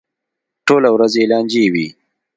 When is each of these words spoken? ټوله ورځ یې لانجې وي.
ټوله 0.65 0.89
ورځ 0.95 1.13
یې 1.19 1.25
لانجې 1.31 1.65
وي. 1.73 1.87